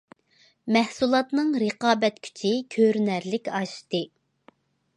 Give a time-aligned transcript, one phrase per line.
[0.77, 4.05] مەھسۇلاتنىڭ رىقابەت كۈچى كۆرۈنەرلىك ئاشتى.